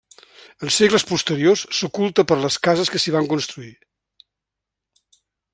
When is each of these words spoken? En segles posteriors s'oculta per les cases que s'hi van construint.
En 0.67 0.71
segles 0.75 1.05
posteriors 1.11 1.65
s'oculta 1.81 2.27
per 2.31 2.39
les 2.47 2.59
cases 2.69 2.93
que 2.95 3.03
s'hi 3.05 3.15
van 3.19 3.31
construint. 3.37 3.79